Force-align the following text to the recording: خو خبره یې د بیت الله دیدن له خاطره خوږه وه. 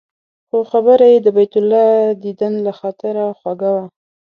خو 0.47 0.57
خبره 0.71 1.05
یې 1.13 1.19
د 1.25 1.27
بیت 1.37 1.53
الله 1.59 1.87
دیدن 2.23 2.53
له 2.65 2.71
خاطره 2.79 3.23
خوږه 3.39 3.69
وه. 3.75 3.85